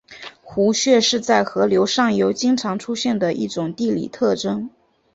[0.41, 4.67] 壶穴是在河流上游经常出现的一种地理特征。